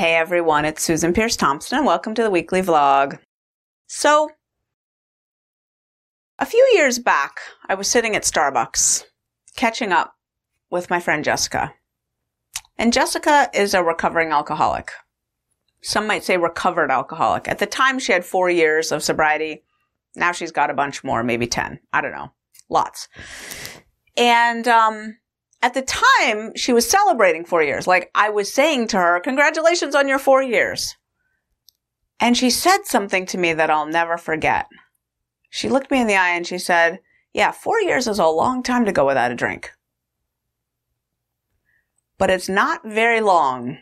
[0.00, 3.18] Hey everyone, it's Susan Peirce Thompson and welcome to the weekly vlog.
[3.86, 4.30] So,
[6.38, 7.32] a few years back,
[7.68, 9.04] I was sitting at Starbucks
[9.56, 10.14] catching up
[10.70, 11.74] with my friend Jessica.
[12.78, 14.90] And Jessica is a recovering alcoholic.
[15.82, 17.46] Some might say recovered alcoholic.
[17.46, 19.64] At the time, she had four years of sobriety.
[20.16, 21.78] Now she's got a bunch more, maybe 10.
[21.92, 22.32] I don't know.
[22.70, 23.06] Lots.
[24.16, 25.18] And, um,
[25.62, 27.86] at the time, she was celebrating four years.
[27.86, 30.96] Like I was saying to her, congratulations on your four years.
[32.18, 34.66] And she said something to me that I'll never forget.
[35.50, 37.00] She looked me in the eye and she said,
[37.32, 39.70] yeah, four years is a long time to go without a drink.
[42.18, 43.78] But it's not very long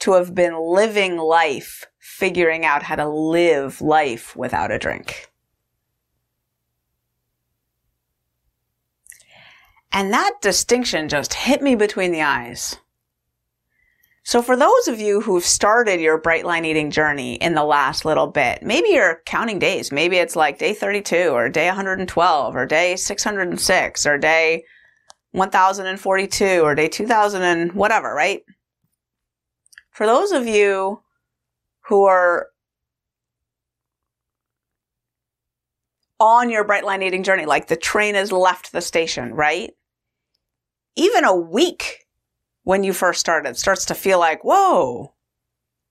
[0.00, 5.29] to have been living life, figuring out how to live life without a drink.
[9.92, 12.76] And that distinction just hit me between the eyes.
[14.22, 18.04] So for those of you who've started your bright line eating journey in the last
[18.04, 19.90] little bit, maybe you're counting days.
[19.90, 24.64] Maybe it's like day 32 or day 112 or day 606 or day
[25.32, 28.42] 1042 or day 2000 and whatever, right?
[29.90, 31.02] For those of you
[31.86, 32.48] who are
[36.20, 39.72] on your bright line eating journey, like the train has left the station, right?
[41.00, 42.06] Even a week
[42.62, 45.14] when you first started starts to feel like, whoa,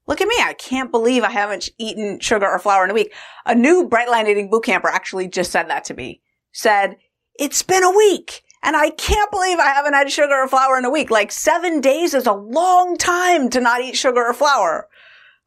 [0.05, 0.35] look at me.
[0.39, 3.11] I can't believe I haven't eaten sugar or flour in a week.
[3.47, 6.21] A new Bright Line Eating boot camper actually just said that to me.
[6.51, 6.97] Said,
[7.39, 10.85] it's been a week and I can't believe I haven't had sugar or flour in
[10.85, 11.09] a week.
[11.09, 14.87] Like seven days is a long time to not eat sugar or flour.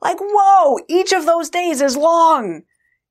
[0.00, 2.62] Like, whoa, each of those days is long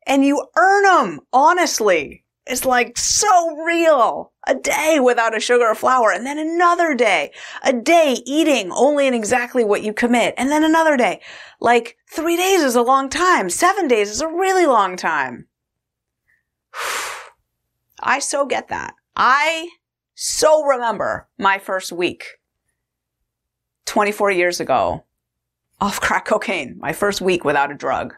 [0.06, 4.32] and you earn them, honestly is like so real.
[4.48, 7.32] A day without a sugar or flour and then another day.
[7.64, 11.22] A day eating only in exactly what you commit and then another day.
[11.60, 13.50] Like three days is a long time.
[13.50, 15.48] Seven days is a really long time.
[18.00, 18.96] I so get that.
[19.16, 19.70] I
[20.16, 22.26] so remember my first week
[23.86, 25.06] 24 years ago
[25.80, 26.78] off crack cocaine.
[26.80, 28.16] My first week without a drug.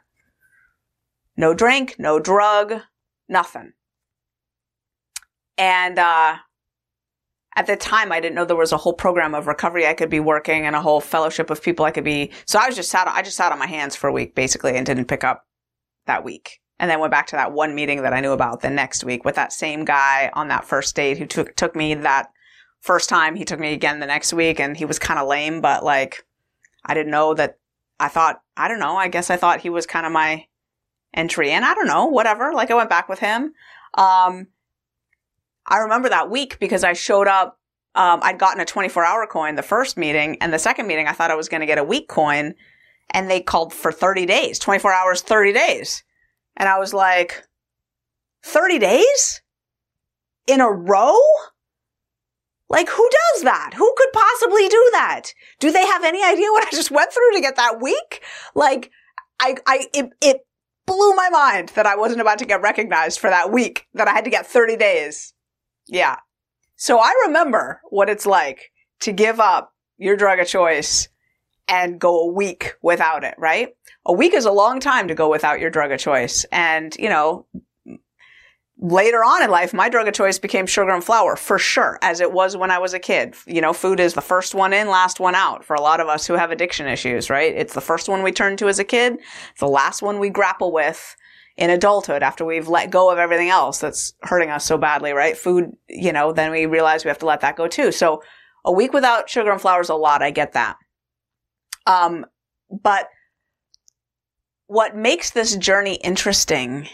[1.35, 2.81] No drink, no drug,
[3.27, 3.73] nothing.
[5.57, 6.37] And, uh,
[7.55, 10.09] at the time, I didn't know there was a whole program of recovery I could
[10.09, 12.31] be working and a whole fellowship of people I could be.
[12.45, 14.75] So I was just sat, I just sat on my hands for a week basically
[14.75, 15.45] and didn't pick up
[16.07, 16.59] that week.
[16.79, 19.23] And then went back to that one meeting that I knew about the next week
[19.23, 22.29] with that same guy on that first date who took, took me that
[22.81, 23.35] first time.
[23.35, 26.25] He took me again the next week and he was kind of lame, but like,
[26.83, 27.59] I didn't know that
[27.99, 30.47] I thought, I don't know, I guess I thought he was kind of my
[31.13, 32.51] entry and I don't know, whatever.
[32.51, 33.53] Like I went back with him.
[33.93, 34.47] Um,
[35.67, 37.59] I remember that week because I showed up.
[37.95, 41.11] Um, I'd gotten a 24 hour coin the first meeting and the second meeting, I
[41.11, 42.55] thought I was going to get a week coin
[43.11, 46.03] and they called for 30 days, 24 hours, 30 days.
[46.57, 47.43] And I was like,
[48.43, 49.41] 30 days
[50.47, 51.19] in a row?
[52.69, 53.73] Like, who does that?
[53.75, 55.33] Who could possibly do that?
[55.59, 58.23] Do they have any idea what I just went through to get that week?
[58.55, 58.91] Like,
[59.39, 60.41] I, I, it, it
[60.85, 64.11] blew my mind that I wasn't about to get recognized for that week, that I
[64.11, 65.32] had to get 30 days.
[65.93, 66.17] Yeah.
[66.75, 68.71] So I remember what it's like
[69.01, 71.07] to give up your drug of choice
[71.67, 73.69] and go a week without it, right?
[74.07, 76.45] A week is a long time to go without your drug of choice.
[76.51, 77.45] And, you know,
[78.79, 82.21] later on in life, my drug of choice became sugar and flour for sure, as
[82.21, 83.35] it was when I was a kid.
[83.45, 86.07] You know, food is the first one in, last one out for a lot of
[86.07, 87.53] us who have addiction issues, right?
[87.53, 89.19] It's the first one we turn to as a kid.
[89.51, 91.15] It's the last one we grapple with
[91.55, 95.37] in adulthood after we've let go of everything else that's hurting us so badly, right?
[95.37, 97.91] Food, you know, then we realize we have to let that go too.
[97.91, 98.23] So
[98.65, 100.23] a week without sugar and flour is a lot.
[100.23, 100.77] I get that.
[101.85, 102.25] Um,
[102.71, 103.09] but
[104.67, 106.87] what makes this journey interesting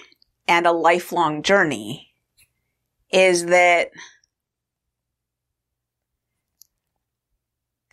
[0.47, 2.13] and a lifelong journey
[3.11, 3.91] is that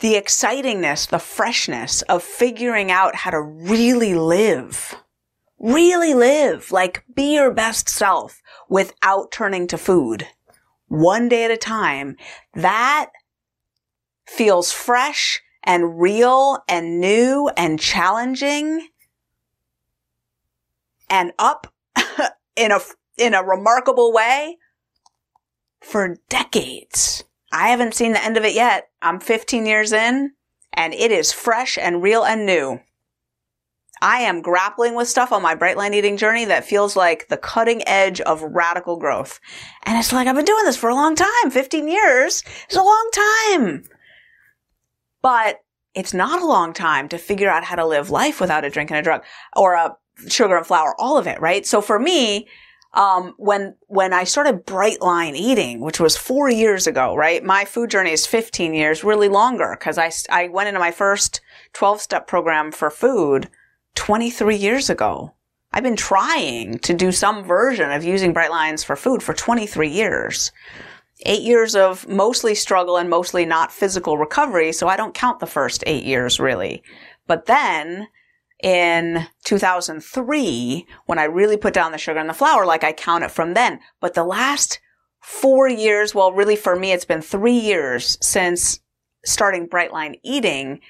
[0.01, 4.97] the excitingness, the freshness of figuring out how to really live
[5.59, 10.27] Really live, like be your best self without turning to food.
[10.89, 12.17] One day at a time.
[12.55, 13.11] That
[14.27, 18.89] feels fresh and real and new and challenging
[21.09, 21.73] and up
[22.57, 22.81] in a,
[23.17, 24.59] in a remarkable way
[25.81, 27.25] for decades.
[27.53, 28.91] I haven't seen the end of it yet.
[29.01, 30.33] I'm 15 years in
[30.73, 32.81] and it is fresh and real and new.
[34.03, 37.37] I am grappling with stuff on my bright line eating journey that feels like the
[37.37, 39.41] cutting edge of radical growth.
[39.85, 41.51] And it's like, I've been doing this for a long time.
[41.51, 43.85] 15 years is a long time.
[45.23, 45.61] But
[45.95, 48.91] it's not a long time to figure out how to live life without a drink
[48.91, 49.25] and a drug
[49.57, 49.97] or a
[50.29, 51.67] sugar and flour, all of it, right?
[51.67, 52.49] So for me,
[52.93, 57.45] um, when when I started bright line eating, which was four years ago, right?
[57.45, 61.41] My food journey is 15 years, really longer, because I I went into my first
[61.75, 63.51] 12 step program for food
[63.97, 65.33] 23 years ago.
[65.73, 69.89] I've been trying to do some version of using bright lines for food for 23
[69.89, 70.53] years.
[71.25, 75.47] Eight years of mostly struggle and mostly not physical recovery, so I don't count the
[75.47, 76.83] first eight years really.
[77.27, 78.09] But then
[78.63, 83.25] in 2003 when I really put down the sugar and the flour, like I count
[83.25, 83.81] it from then.
[84.01, 84.81] But the last
[85.21, 88.81] four years, well, really for me, it's been three years since
[89.25, 90.81] starting bright line eating.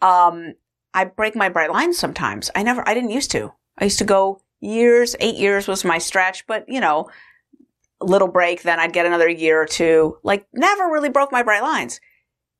[0.00, 0.54] Um,
[0.94, 2.50] I break my bright lines sometimes.
[2.54, 3.52] I never, I didn't used to.
[3.78, 7.10] I used to go years, eight years was my stretch, but you know,
[8.00, 10.18] little break, then I'd get another year or two.
[10.22, 12.00] Like never really broke my bright lines.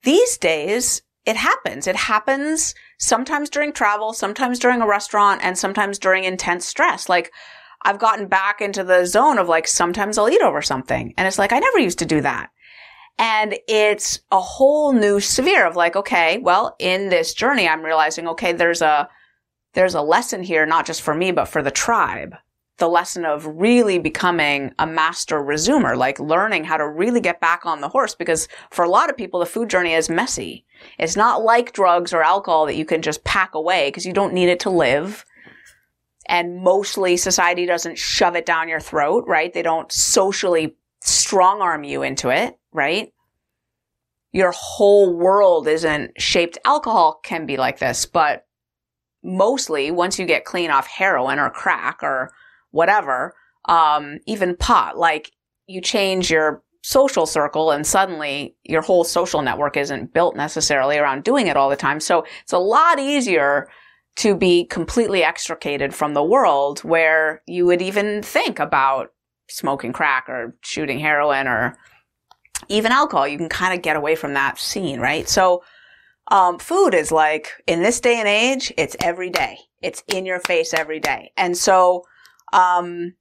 [0.02, 1.86] These days, it happens.
[1.86, 7.08] It happens sometimes during travel, sometimes during a restaurant, and sometimes during intense stress.
[7.08, 7.32] Like,
[7.84, 11.14] I've gotten back into the zone of like, sometimes I'll eat over something.
[11.16, 12.50] And it's like, I never used to do that.
[13.18, 18.26] And it's a whole new sphere of like, okay, well, in this journey, I'm realizing,
[18.28, 19.08] okay, there's a,
[19.74, 22.34] there's a lesson here, not just for me, but for the tribe
[22.82, 27.64] the lesson of really becoming a master resumer, like learning how to really get back
[27.64, 28.16] on the horse.
[28.16, 30.64] Because for a lot of people, the food journey is messy.
[30.98, 34.34] It's not like drugs or alcohol that you can just pack away because you don't
[34.34, 35.24] need it to live.
[36.26, 39.52] And mostly society doesn't shove it down your throat, right?
[39.52, 43.12] They don't socially strong arm you into it, right?
[44.32, 46.58] Your whole world isn't shaped.
[46.64, 48.46] Alcohol can be like this, but
[49.22, 52.32] mostly once you get clean off heroin or crack or
[52.70, 53.34] whatever,
[53.66, 55.30] um, even pot, like
[55.66, 61.22] you change your social circle and suddenly your whole social network isn't built necessarily around
[61.22, 62.00] doing it all the time.
[62.00, 63.68] So it's a lot easier
[64.16, 69.10] to be completely extricated from the world where you would even think about
[69.48, 71.76] smoking crack or shooting heroin or
[72.68, 73.26] even alcohol.
[73.28, 75.28] You can kind of get away from that scene, right?
[75.28, 75.62] So,
[76.28, 79.58] um, food is like in this day and age, it's every day.
[79.80, 81.32] It's in your face every day.
[81.36, 82.04] And so,
[82.52, 83.14] um,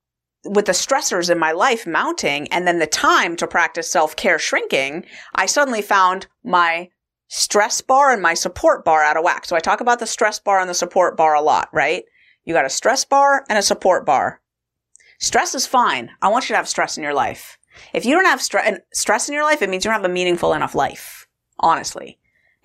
[0.43, 5.05] with the stressors in my life mounting and then the time to practice self-care shrinking,
[5.35, 6.89] I suddenly found my
[7.27, 9.45] stress bar and my support bar out of whack.
[9.45, 12.03] So I talk about the stress bar and the support bar a lot, right?
[12.43, 14.41] You got a stress bar and a support bar.
[15.19, 16.09] Stress is fine.
[16.21, 17.57] I want you to have stress in your life.
[17.93, 20.13] If you don't have stre- stress in your life, it means you don't have a
[20.13, 21.27] meaningful enough life.
[21.59, 22.17] Honestly.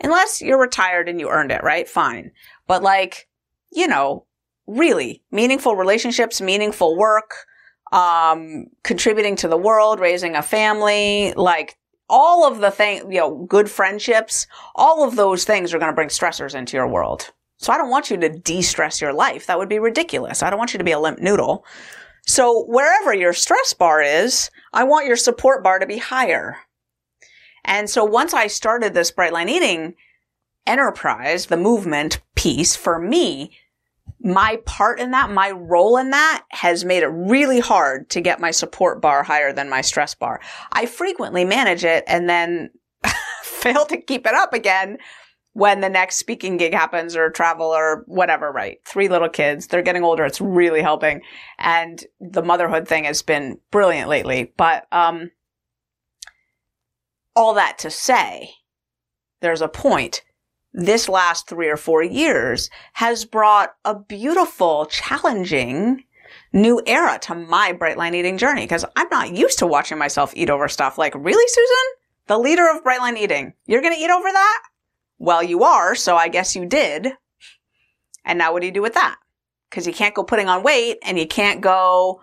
[0.03, 1.89] Unless you're retired and you earned it, right?
[1.89, 2.33] Fine.
[2.67, 3.29] But like,
[3.73, 4.27] you know,
[4.67, 7.47] really meaningful relationships, meaningful work,
[7.93, 13.47] um, contributing to the world, raising a family, like all of the things, you know,
[13.49, 17.33] good friendships, all of those things are going to bring stressors into your world.
[17.59, 19.47] So I don't want you to de-stress your life.
[19.47, 20.43] That would be ridiculous.
[20.43, 21.65] I don't want you to be a limp noodle.
[22.27, 26.59] So wherever your stress bar is, I want your support bar to be higher.
[27.65, 29.95] And so once I started this bright line eating
[30.67, 33.57] enterprise, the movement piece for me,
[34.21, 38.41] my part in that, my role in that has made it really hard to get
[38.41, 40.41] my support bar higher than my stress bar.
[40.73, 42.71] I frequently manage it and then
[43.43, 44.99] fail to keep it up again
[45.57, 48.79] when the next speaking gig happens or travel or whatever, right?
[48.85, 49.69] Three little kids.
[49.69, 50.27] They're getting older.
[50.27, 51.23] It's really helping.
[51.59, 54.53] And the motherhood thing has been brilliant lately.
[54.59, 55.31] But, um,
[57.35, 58.51] all that to say,
[59.41, 60.25] there's a point
[60.75, 66.05] this last three or four years has brought a beautiful, challenging
[66.53, 70.35] new era to my bright line eating journey because I'm not used to watching myself
[70.37, 70.99] eat over stuff.
[70.99, 71.95] Like, really, Susan?
[72.27, 73.55] The leader of bright line eating.
[73.65, 74.63] You're going to eat over that?
[75.19, 77.13] Well, you are, so I guess you did.
[78.25, 79.17] And now what do you do with that?
[79.71, 82.21] Because you can't go putting on weight and you can't go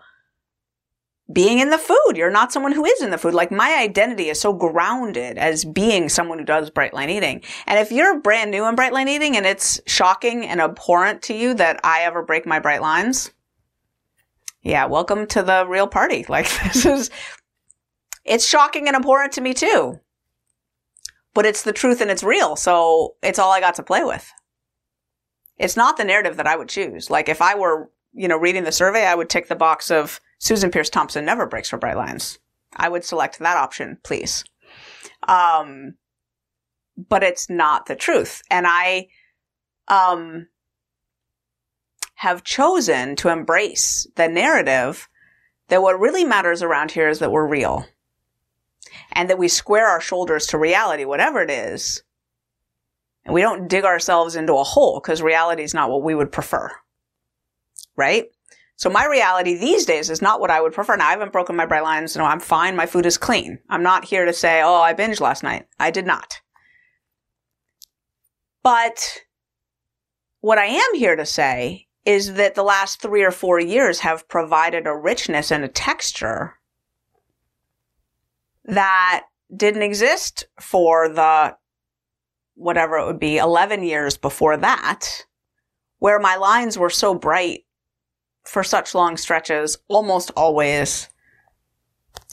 [1.31, 2.15] being in the food.
[2.15, 3.33] You're not someone who is in the food.
[3.33, 7.41] Like my identity is so grounded as being someone who does bright line eating.
[7.65, 11.33] And if you're brand new in bright line eating and it's shocking and abhorrent to
[11.33, 13.31] you that I ever break my bright lines,
[14.61, 16.25] yeah, welcome to the real party.
[16.33, 17.09] Like this is,
[18.25, 19.99] it's shocking and abhorrent to me too.
[21.33, 22.55] But it's the truth and it's real.
[22.55, 24.31] So it's all I got to play with.
[25.57, 27.09] It's not the narrative that I would choose.
[27.09, 30.19] Like if I were, you know, reading the survey, I would tick the box of
[30.39, 32.39] Susan Peirce Thompson never breaks for bright lines.
[32.75, 34.43] I would select that option, please.
[35.27, 35.95] Um,
[36.97, 38.41] but it's not the truth.
[38.51, 39.07] And I,
[39.87, 40.47] um,
[42.23, 45.09] have chosen to embrace the narrative
[45.67, 47.85] that what really matters around here is that we're real
[49.11, 52.03] and that we square our shoulders to reality, whatever it is,
[53.25, 56.31] And we don't dig ourselves into a hole because reality is not what we would
[56.31, 56.69] prefer.
[57.95, 58.25] Right?
[58.75, 60.95] So my reality these days is not what I would prefer.
[60.97, 62.17] Now I haven't broken my bright lines.
[62.17, 62.75] No, I'm fine.
[62.75, 63.59] My food is clean.
[63.69, 65.67] I'm not here to say, oh, I binged last night.
[65.79, 66.41] I did not.
[68.63, 69.19] But
[70.41, 74.27] what I am here to say is that the last three or four years have
[74.27, 76.55] provided a richness and a texture
[78.65, 81.55] that didn't exist for the
[82.55, 85.25] whatever it would be 11 years before that,
[85.99, 87.65] where my lines were so bright
[88.43, 91.09] for such long stretches, almost always.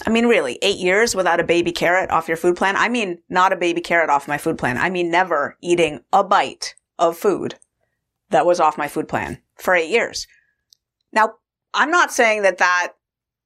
[0.07, 2.77] I mean, really, eight years without a baby carrot off your food plan.
[2.77, 4.77] I mean, not a baby carrot off my food plan.
[4.79, 7.57] I mean, never eating a bite of food
[8.31, 10.27] that was off my food plan for eight years.
[11.13, 11.35] Now,
[11.75, 12.93] I'm not saying that that,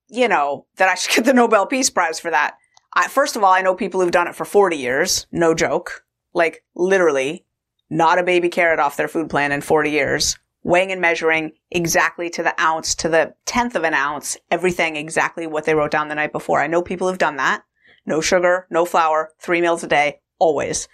[0.09, 2.57] you know, that I should get the Nobel Peace Prize for that.
[2.95, 5.27] I, first of all, I know people who've done it for 40 years.
[5.33, 6.05] No joke.
[6.33, 7.45] Like literally
[7.91, 10.39] not a baby carrot off their food plan in 40 years.
[10.63, 15.47] Weighing and measuring exactly to the ounce, to the tenth of an ounce, everything exactly
[15.47, 16.61] what they wrote down the night before.
[16.61, 17.65] I know people who've done that.
[18.07, 20.89] No sugar, no flour, three meals a day, always.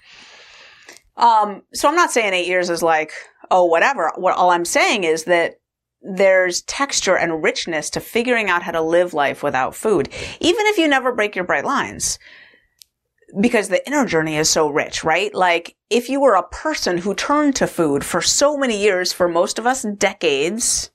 [1.17, 3.13] Um, so I'm not saying eight years is like,
[3.51, 4.13] oh, whatever.
[4.17, 5.60] What all I'm saying is that
[6.03, 10.09] there's texture and richness to figuring out how to live life without food,
[10.41, 12.19] even if you never break your bright lines.
[13.39, 15.33] Because the inner journey is so rich, right?
[15.35, 19.29] Like, if you were a person who turned to food for so many years, for
[19.29, 20.91] most of us, decades,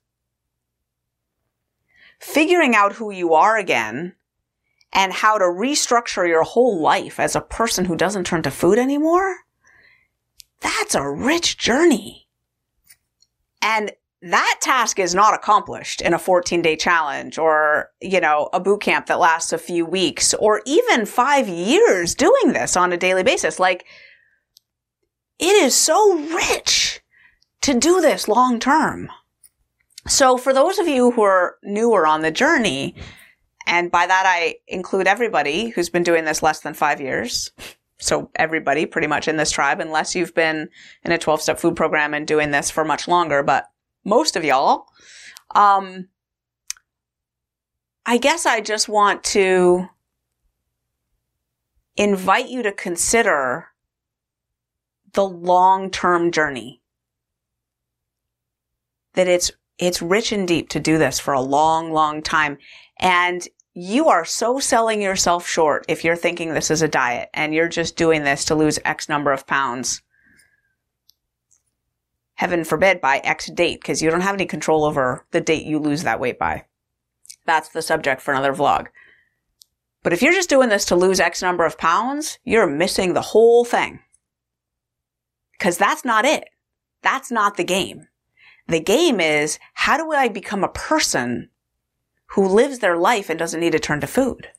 [2.19, 4.15] figuring out who you are again
[4.91, 8.79] and how to restructure your whole life as a person who doesn't turn to food
[8.79, 9.37] anymore,
[10.61, 12.27] that's a rich journey.
[13.61, 13.91] And
[14.25, 18.81] that task is not accomplished in a 14 day challenge or, you know, a boot
[18.81, 23.21] camp that lasts a few weeks or even five years doing this on a daily
[23.21, 23.59] basis.
[23.59, 23.85] Like,
[25.37, 27.01] it is so rich
[27.61, 29.11] to do this long term.
[30.07, 32.95] So for those of you who are newer on the journey,
[33.67, 37.51] and by that I include everybody who's been doing this less than five years.
[37.99, 40.69] So everybody pretty much in this tribe, unless you've been
[41.03, 43.69] in a 12 step food program and doing this for much longer, but
[44.05, 44.85] most of y'all.
[45.53, 46.07] Um,
[48.05, 49.89] I guess I just want to
[51.97, 53.69] invite you to consider
[55.13, 56.81] the long-term journey.
[59.13, 62.57] That it's, it's rich and deep to do this for a long, long time.
[62.99, 67.53] And you are so selling yourself short if you're thinking this is a diet and
[67.53, 70.01] you're just doing this to lose X number of pounds
[72.35, 75.79] heaven forbid, by X date, because you don't have any control over the date you
[75.79, 76.65] lose that weight by.
[77.45, 78.87] That's the subject for another vlog.
[80.03, 83.21] But if you're just doing this to lose X number of pounds, you're missing the
[83.21, 83.99] whole thing.
[85.57, 86.45] Because that's not it.
[87.01, 88.07] That's not the game.
[88.67, 91.49] The game is, how do I become a person
[92.27, 94.49] who lives their life and doesn't need to turn to food?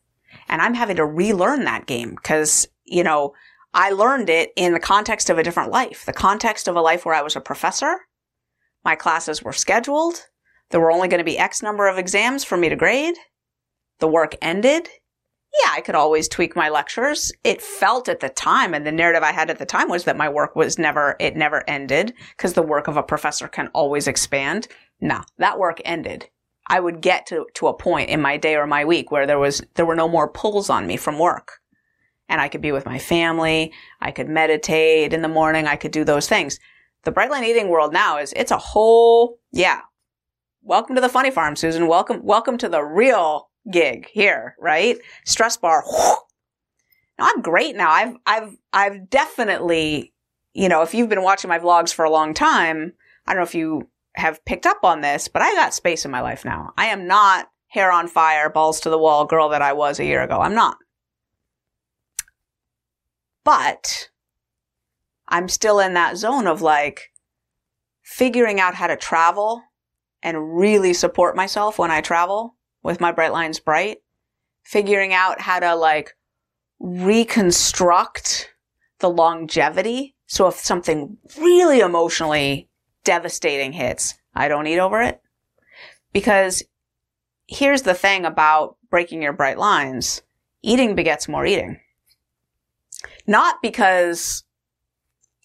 [0.49, 3.35] And I'm having to relearn that game because, you know,
[3.79, 7.05] I learned it in the context of a different life, the context of a life
[7.05, 7.95] where I was a professor.
[8.87, 10.29] My classes were scheduled.
[10.71, 13.17] There were only going to be X number of exams for me to grade.
[14.01, 14.89] The work ended.
[15.63, 17.31] Yeah, I could always tweak my lectures.
[17.45, 20.17] It felt at the time, and the narrative I had at the time was that
[20.17, 24.09] my work was never, it never ended because the work of a professor can always
[24.09, 24.69] expand.
[25.03, 26.31] No, that work ended.
[26.67, 29.39] I would get to, to a point in my day or my week where there
[29.39, 31.61] was, there were no more pulls on me from work
[32.29, 33.73] and I could be with my family.
[34.01, 35.67] I could meditate in the morning.
[35.67, 36.59] I could do those things.
[37.05, 39.83] The bright line eating world now is, it's a whole, yeah.
[40.63, 41.87] Welcome to the funny farm, Susan.
[41.87, 44.99] Welcome, welcome to the real gig here, right?
[45.25, 45.85] Stress bar.
[47.19, 47.91] Now I'm great now.
[47.91, 50.13] I've, I've, I've definitely,
[50.53, 52.93] you know, if you've been watching my vlogs for a long time,
[53.27, 56.11] I don't know if you have picked up on this, but I got space in
[56.11, 56.73] my life now.
[56.77, 60.05] I am not hair on fire, balls to the wall girl that I was a
[60.05, 60.41] year ago.
[60.41, 60.77] I'm not.
[63.47, 64.11] But
[65.29, 67.13] I'm still in that zone of like
[68.03, 69.63] figuring out how to travel
[70.21, 73.99] and really support myself when I travel with my Bright Lines Bright.
[74.65, 76.17] Figuring out how to like
[76.81, 78.53] reconstruct
[78.99, 80.17] the longevity.
[80.27, 82.69] So if something really emotionally
[83.05, 85.23] devastating hits, I don't eat over it.
[86.13, 86.65] Because
[87.47, 90.23] here's the thing about breaking your bright lines.
[90.63, 91.79] Eating begets more eating.
[93.27, 94.45] Not because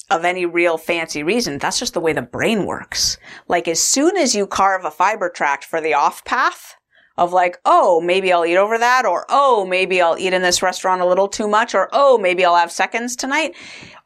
[0.09, 1.57] of any real fancy reason.
[1.57, 3.17] That's just the way the brain works.
[3.47, 6.75] Like as soon as you carve a fiber tract for the off path
[7.17, 10.61] of like, oh, maybe I'll eat over that, or oh, maybe I'll eat in this
[10.61, 13.55] restaurant a little too much, or oh, maybe I'll have seconds tonight.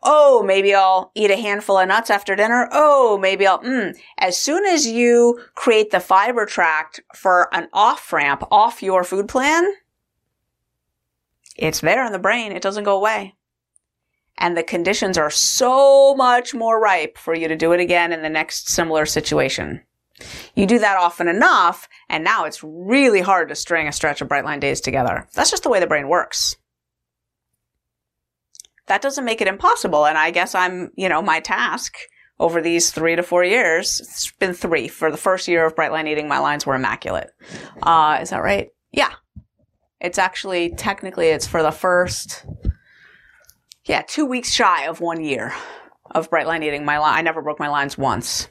[0.03, 2.67] Oh, maybe I'll eat a handful of nuts after dinner.
[2.72, 3.96] Oh, maybe I'll, mm.
[4.17, 9.27] As soon as you create the fiber tract for an off ramp off your food
[9.27, 9.65] plan,
[11.55, 12.51] it's there in the brain.
[12.51, 13.36] It doesn't go away.
[14.37, 18.21] And the conditions are so much more ripe for you to do it again in
[18.21, 19.81] the next similar situation.
[20.55, 24.27] You do that often enough, and now it's really hard to string a stretch of
[24.27, 25.27] bright line days together.
[25.33, 26.55] That's just the way the brain works.
[28.87, 31.97] That doesn't make it impossible, and I guess I'm, you know, my task
[32.39, 34.87] over these three to four years, it's been three.
[34.87, 37.31] For the first year of bright line eating, my lines were immaculate.
[37.81, 38.69] Uh, is that right?
[38.91, 39.11] Yeah.
[40.01, 42.45] It's actually, technically, it's for the first,
[43.85, 45.53] yeah, two weeks shy of one year
[46.11, 46.85] of bright line eating.
[46.85, 48.49] My line, I never broke my lines once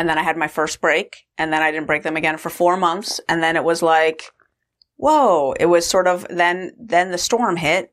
[0.00, 2.48] and then I had my first break, and then I didn't break them again for
[2.48, 4.32] four months, and then it was like,
[4.96, 5.52] whoa!
[5.60, 7.92] It was sort of then then the storm hit.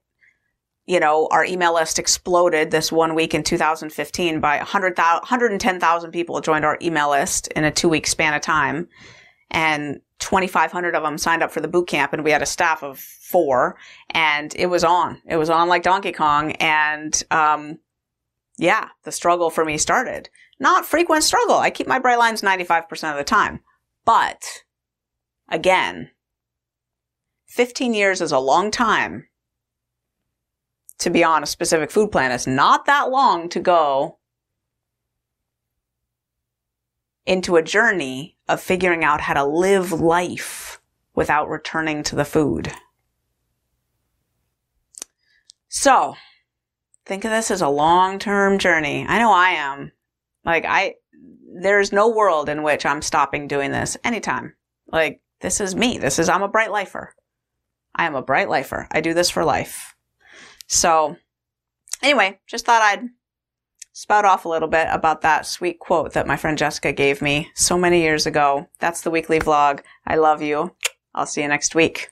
[0.86, 6.40] You know, our email list exploded this one week in 2015 by 100, 110,000 people
[6.40, 8.88] joined our email list in a two week span of time.
[9.52, 12.84] And 2,500 of them signed up for the boot camp and we had a staff
[12.84, 13.78] of four
[14.12, 15.22] and it was on.
[15.26, 16.54] It was on like Donkey Kong.
[16.54, 17.80] And, um,
[18.58, 21.58] yeah, the struggle for me started not frequent struggle.
[21.58, 23.60] I keep my bright lines 95% of the time.
[24.06, 24.64] But
[25.50, 26.12] again,
[27.48, 29.28] 15 years is a long time
[31.00, 32.32] to be on a specific food plan.
[32.32, 34.18] It's not that long to go
[37.28, 40.82] into a journey of figuring out how to live life
[41.14, 42.72] without returning to the food.
[45.68, 46.16] So,
[47.06, 49.06] think of this as a long term journey.
[49.08, 49.92] I know I am.
[50.46, 50.96] Like I,
[51.62, 54.56] there's no world in which I'm stopping doing this anytime.
[54.90, 55.98] Like this is me.
[55.98, 57.14] This is, I'm a bright lifer.
[57.94, 58.88] I am a bright lifer.
[58.92, 59.96] I do this for life.
[60.68, 61.18] So
[62.02, 63.10] anyway, just thought I'd
[63.98, 67.50] spout off a little bit about that sweet quote that my friend Jessica gave me
[67.56, 68.70] so many years ago.
[68.78, 69.80] That's the weekly vlog.
[70.06, 70.76] I love you.
[71.16, 72.12] I'll see you next week.